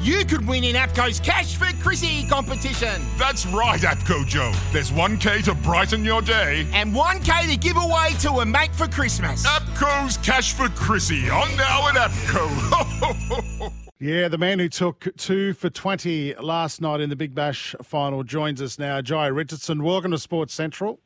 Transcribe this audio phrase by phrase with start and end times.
[0.00, 3.02] you could win in APCO's Cash for Chrissy competition.
[3.18, 4.52] That's right, APCO Joe.
[4.72, 6.66] There's 1K to brighten your day.
[6.72, 9.46] And 1K to give away to a mate for Christmas.
[9.46, 13.72] APCO's Cash for Chrissy on now at APCO.
[14.02, 18.22] Yeah, the man who took two for 20 last night in the Big Bash final
[18.24, 19.02] joins us now.
[19.02, 21.00] Jhye Richardson, welcome to Sports Central.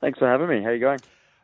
[0.00, 0.62] Thanks for having me.
[0.62, 1.00] How are you going?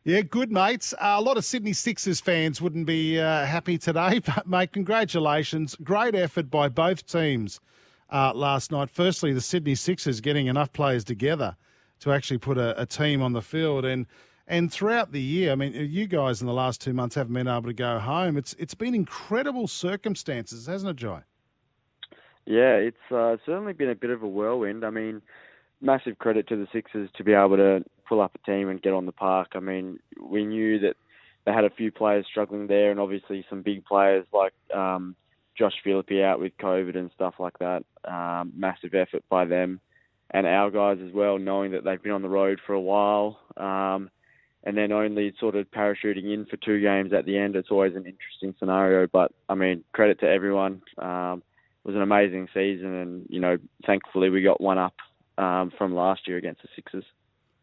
[0.08, 0.94] Yeah, good, mates.
[0.94, 5.76] Uh, a lot of Sydney Sixers fans wouldn't be uh, happy today, but, mate, congratulations.
[5.84, 7.60] Great effort by both teams
[8.08, 8.88] uh, last night.
[8.88, 11.58] Firstly, the Sydney Sixers getting enough players together
[12.00, 13.84] to actually put a, a team on the field.
[13.84, 14.06] And
[14.46, 17.46] and throughout the year, I mean, you guys in the last two months haven't been
[17.46, 18.38] able to go home.
[18.38, 21.24] It's it's been incredible circumstances, hasn't it, Jhye?
[22.46, 24.86] Yeah, it's uh, certainly been a bit of a whirlwind.
[24.86, 25.20] I mean,
[25.82, 28.92] massive credit to the Sixers to be able to pull up a team and get
[28.92, 29.48] on the park.
[29.54, 30.96] I mean, we knew that
[31.44, 35.16] they had a few players struggling there, and obviously some big players like um,
[35.56, 37.84] Josh Philippe out with COVID and stuff like that.
[38.04, 39.80] Um, massive effort by them
[40.30, 43.40] and our guys as well, knowing that they've been on the road for a while.
[43.56, 44.10] Um,
[44.64, 47.56] and then only sort of parachuting in for two games at the end.
[47.56, 50.82] It's always an interesting scenario, but I mean, credit to everyone.
[50.98, 51.42] Um,
[51.84, 53.56] it was an amazing season, and you know,
[53.86, 54.94] thankfully we got one up
[55.38, 57.04] um, from last year against the Sixers.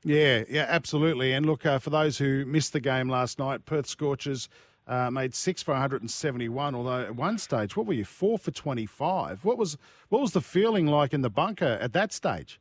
[0.05, 1.33] Yeah, yeah, absolutely.
[1.33, 4.47] And look, uh, for those who missed the game last night, Perth Scorchers
[4.87, 6.75] uh, made six for 171.
[6.75, 9.43] Although at one stage, what were you four for 25?
[9.43, 9.77] What was
[10.09, 12.59] what was the feeling like in the bunker at that stage?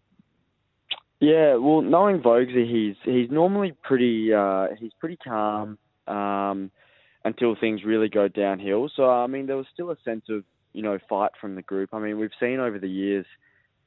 [1.20, 6.70] Yeah, well, knowing Vogsy, he's he's normally pretty uh, he's pretty calm um,
[7.26, 8.90] until things really go downhill.
[8.96, 11.90] So I mean, there was still a sense of you know fight from the group.
[11.92, 13.26] I mean, we've seen over the years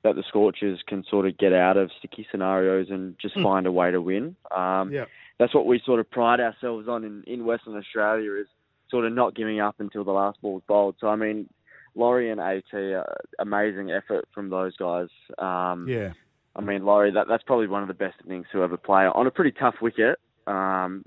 [0.03, 3.43] that the Scorchers can sort of get out of sticky scenarios and just mm.
[3.43, 4.35] find a way to win.
[4.55, 5.05] Um, yeah.
[5.39, 8.47] That's what we sort of pride ourselves on in, in Western Australia is
[8.89, 10.95] sort of not giving up until the last ball's bowled.
[10.99, 11.49] So I mean,
[11.95, 13.03] Laurie and AT, uh,
[13.39, 15.09] amazing effort from those guys.
[15.37, 16.13] Um, yeah.
[16.55, 19.27] I mean, Laurie, that, that's probably one of the best innings to ever play on
[19.27, 20.17] a pretty tough wicket.
[20.47, 21.03] Um,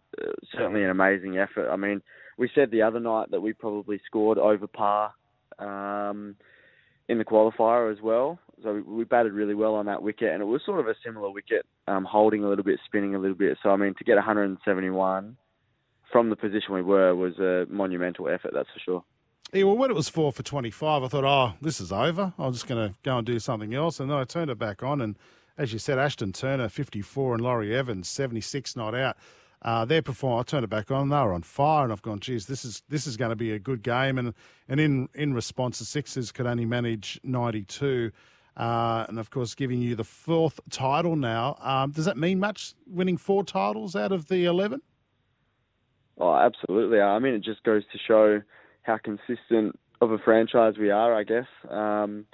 [0.52, 1.70] certainly an amazing effort.
[1.70, 2.02] I mean,
[2.38, 5.12] we said the other night that we probably scored over par
[5.58, 6.36] um,
[7.10, 8.38] in the qualifier as well.
[8.62, 10.94] So we, we batted really well on that wicket, and it was sort of a
[11.04, 13.58] similar wicket, um, holding a little bit, spinning a little bit.
[13.62, 15.36] So I mean, to get 171
[16.12, 19.04] from the position we were was a monumental effort, that's for sure.
[19.52, 22.32] Yeah, well, when it was four for 25, I thought, oh, this is over.
[22.38, 23.98] I'm just going to go and do something else.
[23.98, 25.16] And then I turned it back on and
[25.60, 29.18] as you said, Ashton Turner, 54, and Laurie Evans, 76 not out.
[29.62, 31.10] Uh, their performance, I turned it back on.
[31.10, 33.52] They were on fire, and I've gone, geez, this is this is going to be
[33.52, 34.18] a good game.
[34.18, 34.32] And
[34.68, 38.10] and in in response, the Sixers could only manage 92,
[38.56, 41.58] uh, and of course, giving you the fourth title now.
[41.60, 42.74] Um, does that mean much?
[42.86, 44.80] Winning four titles out of the 11?
[46.18, 47.00] Oh, absolutely.
[47.00, 48.42] I mean, it just goes to show
[48.82, 51.14] how consistent of a franchise we are.
[51.14, 51.46] I guess.
[51.68, 52.24] Um,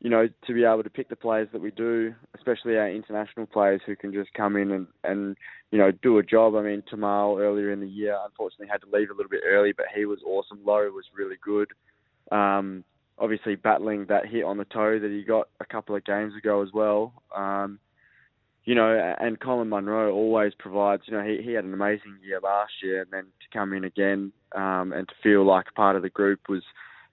[0.00, 3.46] you know, to be able to pick the players that we do, especially our international
[3.46, 5.36] players who can just come in and, and
[5.70, 6.54] you know, do a job.
[6.54, 9.72] I mean, Tymal earlier in the year unfortunately had to leave a little bit early,
[9.72, 10.60] but he was awesome.
[10.64, 11.68] Laurie was really good.
[12.30, 12.84] Um,
[13.18, 16.62] obviously battling that hit on the toe that he got a couple of games ago
[16.62, 17.14] as well.
[17.34, 17.78] Um,
[18.64, 22.40] you know, and Colin Munro always provides, you know, he, he had an amazing year
[22.42, 26.02] last year and then to come in again um, and to feel like part of
[26.02, 26.64] the group was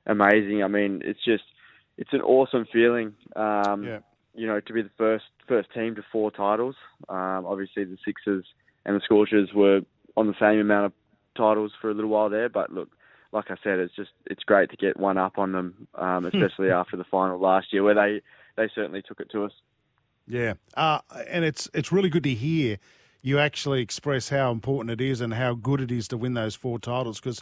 [0.08, 0.64] amazing.
[0.64, 1.44] I mean, it's just,
[1.98, 3.14] it's an awesome feeling.
[3.36, 4.00] Um, yeah.
[4.36, 6.76] You know, to be the first first team to four titles.
[7.08, 8.46] Um, obviously, the Sixers
[8.86, 9.82] and the Scorchers were
[10.18, 10.94] on the same amount of
[11.36, 12.90] titles for a little while there, but look,
[13.32, 16.72] like I said, it's just it's great to get one up on them, um, especially
[16.72, 18.22] after the final last year, where they
[18.56, 19.52] they certainly took it to us.
[20.28, 22.78] Yeah, uh, and it's it's really good to hear
[23.22, 26.56] you actually express how important it is and how good it is to win those
[26.56, 27.42] four titles because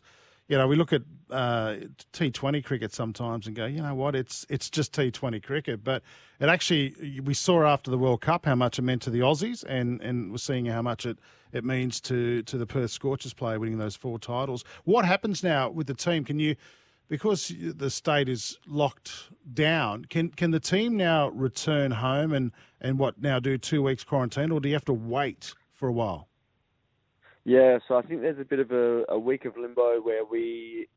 [0.51, 1.77] you know, we look at uh,
[2.11, 5.81] T20 cricket sometimes and go, you know what, it's it's just T20 cricket.
[5.81, 6.03] But
[6.41, 9.63] it actually, we saw after the World Cup how much it meant to the Aussies,
[9.63, 11.19] and, and we're seeing how much it,
[11.53, 14.65] it means to, to the Perth Scorchers player winning those four titles.
[14.83, 16.25] What happens now with the team?
[16.25, 16.57] Can you,
[17.07, 22.51] because the state is locked down, can can the team now return home and,
[22.81, 25.93] and what now do two weeks quarantine, or do you have to wait for a
[25.93, 26.27] while?
[27.43, 30.87] Yeah, so I think there's a bit of a, a week of limbo where we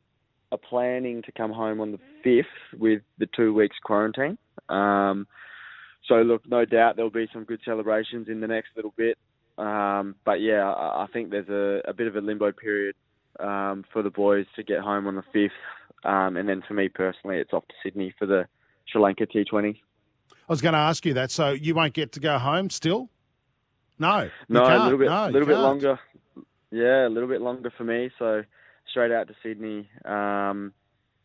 [0.52, 4.37] are planning to come home on the 5th with the two weeks quarantine.
[4.69, 5.26] Um,
[6.06, 9.17] so, look, no doubt there'll be some good celebrations in the next little bit.
[9.56, 12.96] Um, but yeah, I, I think there's a, a, bit of a limbo period
[13.41, 15.50] um, for the boys to get home on the 5th.
[16.05, 18.46] Um, and then for me personally, it's off to Sydney for the
[18.87, 19.76] Sri Lanka T20.
[20.31, 21.31] I was going to ask you that.
[21.31, 23.08] So you won't get to go home still?
[23.99, 24.29] No.
[24.49, 25.99] No, a little bit, no, little bit longer.
[26.75, 28.11] Yeah, a little bit longer for me.
[28.19, 28.43] So
[28.91, 29.88] straight out to Sydney.
[30.05, 30.73] Um,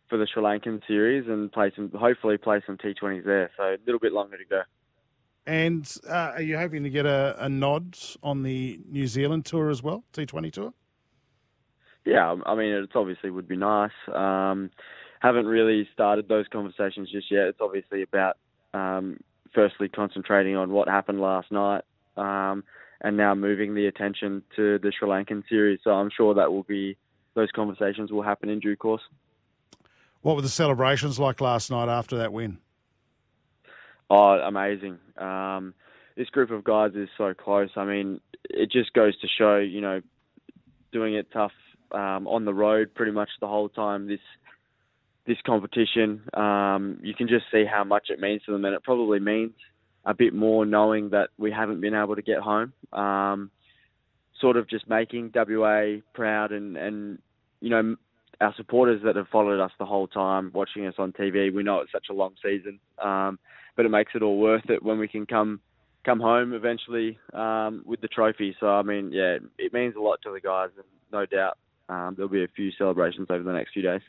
[0.10, 3.52] for the Sri Lankan series and play some, hopefully play some T20s there.
[3.56, 4.62] So a little bit longer to go.
[5.46, 9.70] And uh, are you hoping to get a, a, nod on the New Zealand tour
[9.70, 10.74] as well, T20 tour?
[12.06, 13.92] Yeah, I mean, it obviously would be nice.
[14.14, 14.72] Um,
[15.20, 17.48] haven't really started those conversations just yet.
[17.48, 18.38] It's obviously about
[18.74, 19.20] um,
[19.54, 21.84] firstly concentrating on what happened last night,
[22.18, 22.64] um,
[23.02, 25.80] and now moving the attention to the Sri Lankan series.
[25.84, 26.98] So I'm sure that will be
[27.34, 29.02] those conversations will happen in due course.
[30.22, 32.58] What were the celebrations like last night after that win?
[34.10, 34.98] Oh, amazing.
[35.18, 35.74] Um,
[36.18, 37.70] this group of guys is so close.
[37.78, 38.20] I mean,
[38.50, 40.02] it just goes to show, you know,
[40.92, 41.54] doing it tough
[41.92, 44.08] um, on the road pretty much the whole time.
[44.08, 44.20] This
[45.26, 48.84] this competition, um, you can just see how much it means to them, and it
[48.84, 49.52] probably means
[50.10, 52.74] a bit more knowing that we haven't been able to get home.
[52.92, 53.52] Um,
[54.42, 57.20] sort of just making WA proud, and and
[57.62, 57.96] you know
[58.42, 61.54] our supporters that have followed us the whole time, watching us on TV.
[61.54, 63.38] We know it's such a long season, um,
[63.76, 65.62] but it makes it all worth it when we can come
[66.04, 68.56] come home eventually um, with the trophy.
[68.60, 72.16] So I mean, yeah, it means a lot to the guys, and no doubt um,
[72.16, 74.02] there'll be a few celebrations over the next few days.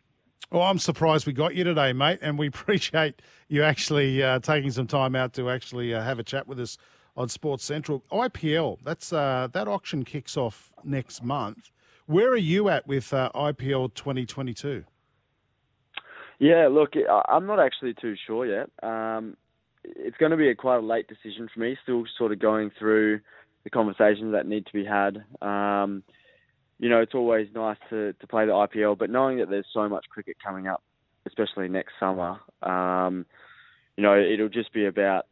[0.51, 4.71] Well, I'm surprised we got you today, mate, and we appreciate you actually uh, taking
[4.71, 6.77] some time out to actually uh, have a chat with us
[7.17, 8.03] on Sports Central.
[8.11, 11.71] IPL, that's uh, that auction kicks off next month.
[12.07, 14.85] Where are you at with uh, IPL 2022?
[16.41, 16.95] Yeah, look,
[17.29, 18.71] I'm not actually too sure yet.
[18.83, 19.37] Um,
[19.85, 21.77] it's going to be a quite a late decision for me.
[21.83, 23.21] Still, sort of going through
[23.65, 25.23] the conversations that need to be had.
[25.43, 26.03] Um,
[26.81, 29.87] you know, it's always nice to, to play the IPL, but knowing that there's so
[29.87, 30.83] much cricket coming up,
[31.27, 33.27] especially next summer, um,
[33.97, 35.27] you know, it'll just be about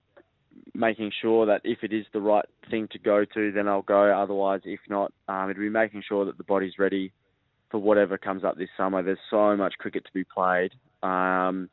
[0.75, 4.13] making sure that if it is the right thing to go to, then I'll go.
[4.13, 7.13] Otherwise, if not, um, it'll be making sure that the body's ready
[7.71, 9.03] for whatever comes up this summer.
[9.03, 10.73] There's so much cricket to be played.
[11.03, 11.71] Um,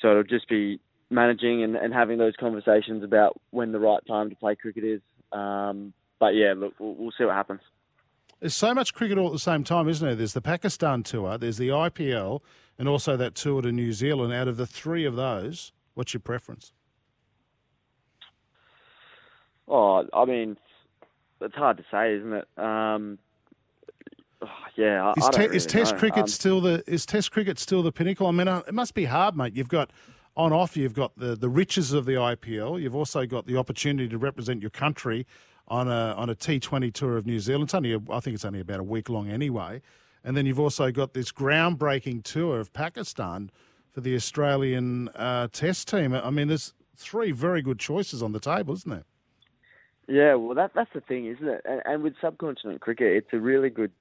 [0.00, 0.80] so it'll just be
[1.10, 5.02] managing and, and having those conversations about when the right time to play cricket is.
[5.30, 7.60] Um, but yeah, look, we'll, we'll see what happens.
[8.44, 10.14] There's so much cricket all at the same time, isn't there?
[10.14, 12.42] There's the Pakistan tour, there's the IPL,
[12.78, 14.34] and also that tour to New Zealand.
[14.34, 16.74] Out of the three of those, what's your preference?
[19.66, 20.58] Oh, I mean,
[21.40, 22.46] it's hard to say, isn't it?
[22.58, 23.18] Um,
[24.76, 25.98] yeah, is, te- really is Test know.
[26.00, 28.26] cricket um, still the is Test cricket still the pinnacle?
[28.26, 29.56] I mean, uh, it must be hard, mate.
[29.56, 29.90] You've got
[30.36, 32.78] on off, you've got the the riches of the IPL.
[32.78, 35.26] You've also got the opportunity to represent your country
[35.68, 37.64] on a on a T20 tour of New Zealand.
[37.64, 39.80] It's only a, I think it's only about a week long anyway.
[40.22, 43.50] And then you've also got this groundbreaking tour of Pakistan
[43.92, 46.14] for the Australian uh, Test team.
[46.14, 49.04] I mean, there's three very good choices on the table, isn't there?
[50.06, 51.62] Yeah, well, that that's the thing, isn't it?
[51.64, 53.92] And, and with subcontinent cricket, it's a really good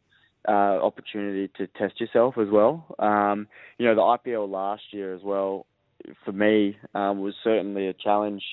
[0.47, 2.93] uh, opportunity to test yourself as well.
[2.99, 5.65] Um, you know, the IPL last year as well,
[6.25, 8.43] for me, um, was certainly a challenge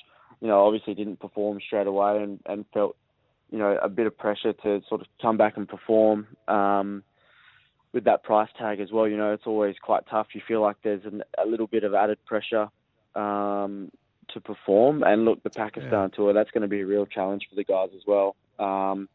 [0.40, 2.96] you know, obviously didn't perform straight away and, and felt,
[3.50, 7.02] you know, a bit of pressure to sort of come back and perform um,
[7.93, 9.08] with that price tag as well.
[9.08, 10.29] You know, it's always quite tough.
[10.35, 12.69] You feel like there's an, a little bit of added pressure
[13.14, 13.91] um,
[14.32, 15.02] to perform.
[15.02, 16.17] And look, the Pakistan yeah.
[16.17, 18.37] tour, that's going to be a real challenge for the guys as well.
[18.58, 19.08] Um,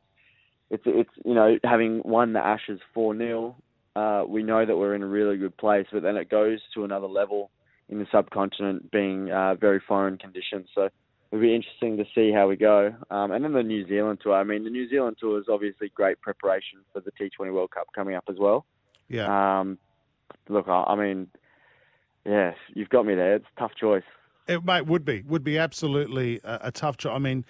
[0.70, 3.56] it's, it's, you know, having won the Ashes 4 0,
[3.96, 6.84] uh, we know that we're in a really good place, but then it goes to
[6.84, 7.52] another level
[7.88, 10.68] in the subcontinent being uh, very foreign conditions.
[10.74, 10.90] So
[11.36, 12.94] it'll be interesting to see how we go.
[13.10, 14.36] Um, and then the New Zealand tour.
[14.36, 17.88] I mean, the New Zealand tour is obviously great preparation for the T20 World Cup
[17.94, 18.66] coming up as well.
[19.10, 19.60] Yeah.
[19.60, 19.78] Um,
[20.48, 21.28] look, I, I mean,
[22.26, 23.36] yeah, you've got me there.
[23.36, 24.04] It's a tough choice.
[24.48, 27.14] It mate, would be would be absolutely a, a tough choice.
[27.14, 27.46] I mean,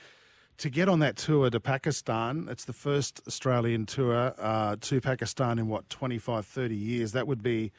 [0.58, 5.60] to get on that tour to Pakistan, it's the first Australian tour uh, to Pakistan
[5.60, 7.12] in what 25, 30 years.
[7.12, 7.72] That would be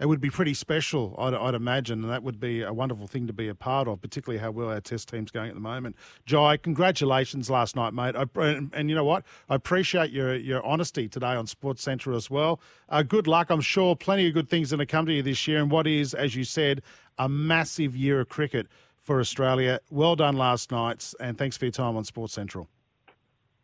[0.00, 3.26] it would be pretty special, I'd, I'd, imagine, and that would be a wonderful thing
[3.28, 5.96] to be a part of, particularly how well our test team's going at the moment.
[6.26, 8.16] Jhye, congratulations last night, mate.
[8.16, 9.24] I, and, and, you know what?
[9.48, 12.60] I appreciate your your honesty today on Sports Central as well.
[12.88, 13.50] Uh, good luck.
[13.50, 15.70] I'm sure plenty of good things are going to come to you this year, and
[15.70, 16.82] what is, as you said,
[17.18, 18.66] a massive year of cricket
[19.00, 19.80] for Australia.
[19.90, 22.68] Well done last night, and thanks for your time on Sports Central.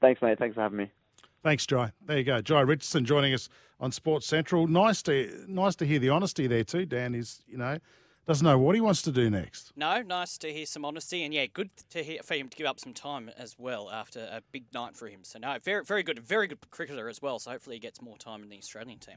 [0.01, 0.39] Thanks, mate.
[0.39, 0.91] Thanks for having me.
[1.43, 1.93] Thanks, Jhye.
[2.05, 2.43] There you go.
[2.43, 4.67] Jhye Richardson joining us on Sports Central.
[4.67, 6.85] Nice to nice to hear the honesty there too.
[6.85, 7.79] Dan is you know
[8.27, 9.73] doesn't know what he wants to do next.
[9.75, 12.67] No, nice to hear some honesty, and yeah, good to hear for him to give
[12.67, 15.21] up some time as well after a big night for him.
[15.25, 17.39] So no, very very good, very good cricketer as well.
[17.39, 19.17] So hopefully he gets more time in the Australian team.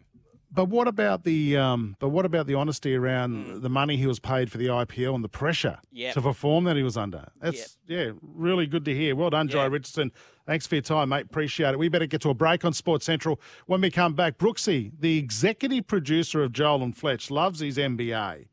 [0.54, 3.62] But what about the um, but what about the honesty around mm.
[3.62, 6.14] the money he was paid for the IPL and the pressure yep.
[6.14, 7.26] to perform that he was under?
[7.42, 8.08] That's yep.
[8.08, 9.16] yeah, really good to hear.
[9.16, 9.72] Well done, Joe yep.
[9.72, 10.12] Richardson.
[10.46, 11.26] Thanks for your time, mate.
[11.26, 11.80] Appreciate it.
[11.80, 13.42] We better get to a break on Sports Central.
[13.66, 18.46] When we come back, Brooksy, the executive producer of Joel and Fletch, loves his NBA.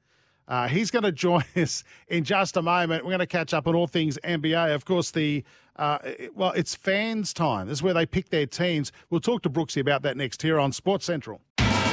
[0.48, 3.04] Uh, he's going to join us in just a moment.
[3.04, 4.74] We're going to catch up on all things NBA.
[4.74, 5.44] Of course, the
[5.76, 5.98] uh,
[6.34, 7.66] well, it's fans' time.
[7.66, 8.92] This is where they pick their teams.
[9.08, 11.40] We'll talk to Brooksy about that next here on Sports Central.